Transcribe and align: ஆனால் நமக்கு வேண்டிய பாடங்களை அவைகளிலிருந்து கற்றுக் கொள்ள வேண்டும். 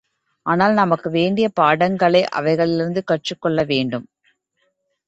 ஆனால் 0.45 0.73
நமக்கு 0.73 1.09
வேண்டிய 1.09 1.49
பாடங்களை 1.49 2.25
அவைகளிலிருந்து 2.35 3.03
கற்றுக் 3.03 3.41
கொள்ள 3.41 3.63
வேண்டும். 3.63 4.07